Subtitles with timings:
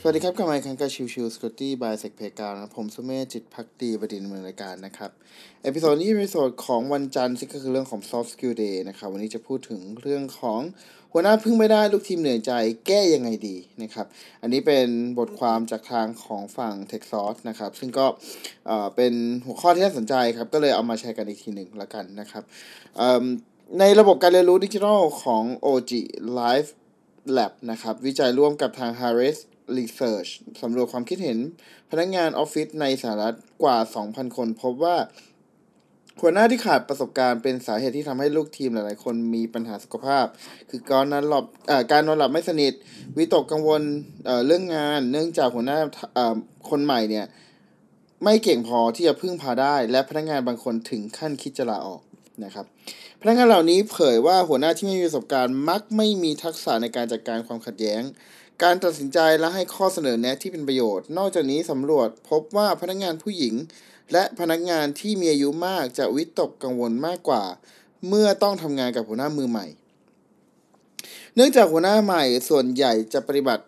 [0.00, 5.10] สวัสดีครับกลับมาอีกครั้งกับ Chill Chill Security by SecPlayground นะผมสุเมธจิตภักดีบดินทร์ดำเนินรายการนะครับ
[5.62, 10.60] episode นี้เป็น episode ของวันจันทร์ซึ่งก็คือเรื่องของ soft skill day นะครับวันนี้จะพูดถึงเรื่องของ
[11.12, 12.52] หัวหน้าพึ่งไม่ได้ลูกทีมเหนื่อยใจ
[12.86, 14.06] แก้ยังไงดีนะครับ
[14.42, 14.88] อันนี้เป็น
[15.18, 18.06] บทความจากทางของฝั่ง t e x a s นะครับ ซึ่งก็
[18.66, 19.12] เอ่อเป็น
[19.46, 22.42] หัวข้อที่น่าสนใจครับ ก็เลยเอามาแชร์กันอีกทีหนึ่งละกันนะครับ
[23.78, 25.92] ในระบบการเรียนรู้ดิจิทัลของ OG
[26.38, 26.68] Live
[27.36, 29.38] Lab นะครับ วิจัยร่วมกับทาง Harris
[29.76, 30.30] Research
[30.62, 31.38] สำรวจความคิดเห็น
[31.90, 34.96] พนักงงานออฟฟิศในสหรัฐกว่า 2,000 คน พบว่า
[36.22, 40.26] หัวหน้าที่ขาดประสบการณ์เป็นสาเหตุที่ทำให้ลูกทีมหลายๆ คนมีปัญหาสุขภาพ
[40.70, 41.44] คือการนอนหลับ
[41.92, 42.72] การนอนหลับไม่สนิท
[43.16, 43.82] วิตกกังวล
[44.24, 45.78] เเรื่องงาน เนื่องจากหัวหน้า
[46.70, 47.26] คนใหม่เนี่ย
[48.24, 52.02] ไม่เก่งพอที่จะพึ่งพาได้ และพนักงานบางคนถึงขั้นคิดจะลาออก
[52.44, 52.66] นะครับ
[53.20, 58.02] พนักงานเหล่านี้เผยว่าหัวหน้าที่ไม่มีประสบการณ์มักไม่มีทักษะในการจัดการความขัดแย้ง
[58.62, 63.54] การตัดสินใจและให้ข้อเสนอแนะที่เป็นประโยชน์ นอกจากนี้สำรวจพบว่าพนักงานผู้หญิง
[64.12, 67.44] และพนักงานที่มีอายุมากจะวิตกกังวลมากกว่า
[68.08, 69.66] เมื่อต้องทำงานกับหัวหน้ามือใหม่
[71.34, 73.64] เนื่องจากหัวหน้าใหม่ส่วนใหญ่จะปฏิบัติ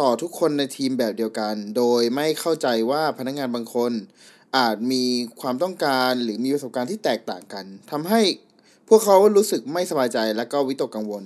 [0.00, 3.92] ต่อทุกคนในทีมแบบเดียวกัน โดยไม่เข้าใจว่าพนักงานบางคน
[4.56, 5.04] อาจมี
[5.40, 8.20] ความต้องการหรือมีประสบการณ์ที่แตกต่างกันทำให้
[8.88, 11.24] พวกเขารู้สึกไม่สบายใจและก็วิตกกังวล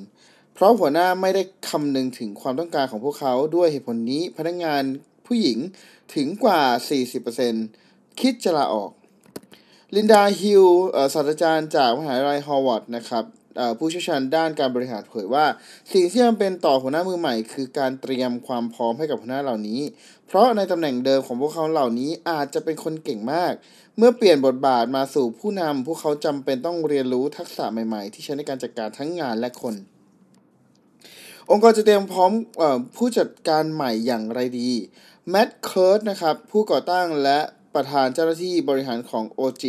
[0.59, 4.83] เพราะหัวหน้าไม่ได้คำนึงถึงความต้องการของพวกเขาด้วยเหตุผลนี้พนักงาน
[5.27, 5.59] ผู้หญิง
[6.15, 6.63] ถึงกว่า
[7.41, 8.91] 40%คิดจะลาออก
[9.95, 10.65] ลินดาฮิล
[11.15, 13.25] ศาสตราจารย์จากมหาวิทยาลัยฮาร์วาร์ดนะครับ
[13.79, 15.47] ผู้เชี่ยวชาญด้านการบริหารเผยว่า
[15.93, 19.81] สิ่งที่จำเป็นต่อหัวหน้ามือใหม่ คือการเตรียมความพร้อมให้กับหัวหน้าเหล่านี้
[20.27, 23.53] เพราะในตำแหน่งเดิมของพวกเขาเหล่านี้อาจจะเป็นคนเก่งมาก
[23.97, 29.77] เมื่อเปลี่ยนบทบาทมาสู่ผู้นำพวกเขาจำเป็นต้องเรียนรู้ทักษะใหม่ๆ ที่ใช้ในการจัดการทั้งงานและคน
[31.51, 32.63] องค์กรจะเตรียมพร้อมอ
[32.97, 34.71] ผู้จัดการใหม่อย่างไรดี
[35.31, 37.39] แมดเคิร์ดนะครับผู้ก่อตั้งและ
[37.75, 39.63] ประธานเจ้าหน้าที่บริหารของ OG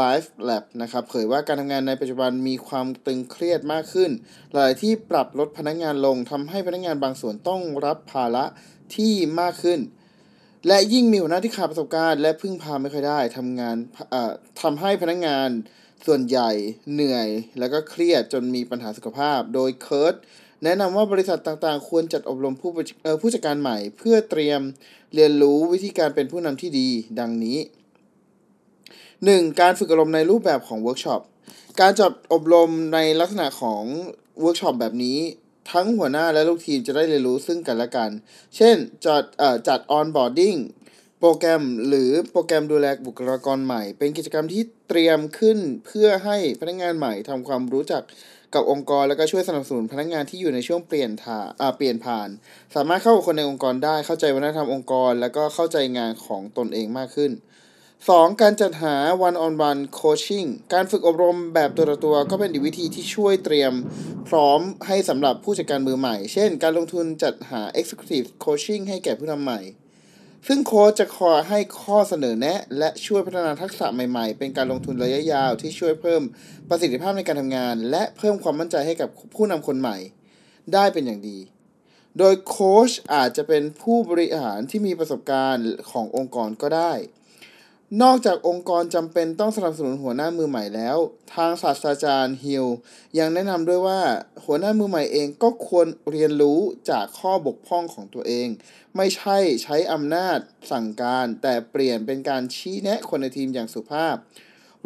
[0.00, 4.10] Life Lab นะครับเผยว่าการทำงานในปัจจุบันมีความตึงเครียดมากขึ้น
[4.52, 8.44] หลายที่ปรับลดพนักงานลงทำให้พนักงานบางส่วนต้องรับภาระ
[8.96, 9.80] ที่มากขึ้น
[10.66, 13.76] และยิ่งมีหัวหน้าที่ขาดประสบการณ์ และพึ่งพาไม่ค่อยได้ทำงาน
[14.62, 15.48] ทำให้พนักงาน
[16.06, 16.50] ส่วนใหญ่
[16.92, 17.28] เหนื่อย
[17.58, 20.14] แล้วก็เครียดจนมีปัญหาสุขภาพ โดยเคิร์ด
[20.64, 22.70] แนะนำว่าบริษัทต่างๆ ควรจัดอบรมผู้
[23.20, 24.60] ผู้จัดการใหม่ เพื่อเตรียม
[25.14, 26.88] เรียนรู้วิธีการเป็นผู้นำที่ดี
[27.20, 27.58] ดังนี้
[28.38, 29.60] 1.
[29.60, 31.20] การฝึกอบรมในรูปแบบของเวิร์กช็อป
[31.80, 33.82] การจัดอบรมในลักษณะของ
[34.40, 35.18] เวิร์กช็อปแบบนี้
[35.72, 38.10] ทั้งหัวหน้าและลูกทีมจะได้เรียนรู้ซึ่งกันและกัน
[38.56, 38.76] เช่น
[39.06, 39.22] จัด
[39.68, 40.56] จัด onboarding
[41.20, 48.02] program หรือโปรแกรมดูแลบุคลากรใหม่ เป็นกิจกรรมที่เตรียมขึ้นเพื่อให้พนักงานใหม่ทำความรู้จัก
[48.54, 52.28] กับองค์กรแล้วก็ช่วยสนับสนุนพนักงานที่อยู่ในช่วงเปลี่ยนถ่าเปลี่ยนผ่าน
[52.74, 57.30] สามารถเข้ากับคนในองค์กรได้เข้าใจวัฒนธรรมองค์กร แล้วก็เข้าใจงานของตนเองมากขึ้น
[57.86, 58.42] 2.
[58.42, 58.94] การจัดหา
[59.28, 63.72] one on one coaching การฝึกอบรมแบบตัวต่อตัวก็เป็นวิธีที่ช่วยเตรียม
[64.28, 69.60] พร้อมให้สำหรับผู้จัดการมือใหม่ เช่น การลงทุนจัดหา executive coaching ให้แก่ผู้นำใหม่
[70.46, 76.22] ซึ่งโค้ชจะคอยให้ข้อเสนอแนะ และช่วยพัฒนาทักษะใหม่ๆ เป็นการลงทุนระยะยาวที่ช่วยเพิ่ม
[76.68, 79.96] ประสิทธิภาพในการทำงาน และเพิ่มความมั่นใจให้กับผู้นำคนใหม่
[80.72, 81.38] ได้เป็นอย่างดี
[82.18, 86.92] โดยโค้ชอาจจะเป็นผู้บริหารที่มีประสบการณ์ขององค์กรก็ได้
[88.02, 90.98] นอกจากองค์กรจำเป็นต้องสนับสนุนหัวหน้ามือใหม่แล้ว
[91.34, 92.66] ทางศาสตราจารย์ฮิล
[93.18, 94.00] ยังแนะนำด้วยว่า
[94.44, 96.60] หัวหน้ามือใหม่เองก็ควรเรียนรู้
[96.90, 98.48] จากข้อบกพร่องของตัวเอง
[98.96, 100.38] ไม่ใช่ใช้อำนาจ
[100.70, 104.16] สั่งการ แต่เปลี่ยนเป็นการชี้แนะคนในทีมอย่างสุภาพ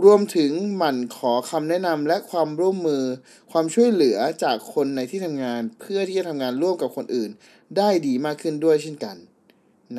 [0.05, 3.05] รวมถึงหมั่นขอคำแนะนำและความร่วมมือ
[3.53, 7.31] ความช่วยเหลือจากคนในที่ทำงาน เพื่อที่จะทำงานร่วมกับคนอื่น
[7.77, 9.17] ได้ดีมากขึ้นด้วยเช่นกัน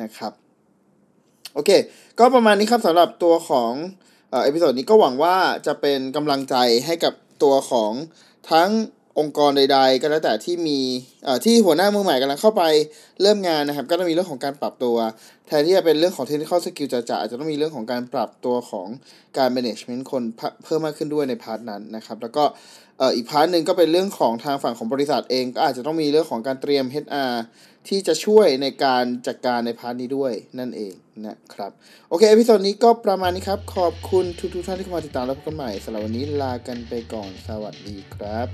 [0.02, 0.43] นะครับ
[1.54, 1.70] โอเค
[2.18, 3.72] ก็ประมาณนี้ครับสำหรับตัวของ
[4.44, 5.36] episode นี้ก็หวังว่า
[5.66, 6.54] จะเป็นกำลังใจ
[6.86, 7.12] ให้กับ
[7.42, 7.92] ตัวของ
[8.50, 8.70] ทั้ง
[9.18, 10.78] องค์กรใด ๆ ก็แล้วแต่ที่มี
[11.44, 12.62] ที่หัวหน้ามือใหม่กำลังเข้าไป
[13.22, 14.96] เริ่มงานนะครับ ก็ต้องมีเรื่องของการปรับตัว
[15.46, 18.88] แทนที่จะเป็นเรื่องของ technical skill จะจะอาจจะต้องมีเรื่องของการปรับตัวของ
[19.38, 20.22] การ management คน
[20.64, 22.44] เพิ่มมากขึ้นด้วยใน part นั้นนะครับ แล้วก็
[23.16, 27.32] อีก part หนึ่งก็เป็นเรื่องของทางฝั่งของบริษัทเอง ก็อาจจะต้องมีเรื่องของการเตรียม HR
[27.88, 30.94] ที่จะช่วยในการจัดการใน part นี้ด้วยนั่นเอง
[31.26, 31.70] นะครับ
[32.08, 38.48] โอเค episode นี้ก็ประมาณนี้ครับ ขอบคุณทุกๆท่านที่เข้ามาติดตามและพบกันใหม่สำหรับวันนี้ลากันไปก่อนสวัสดีครับ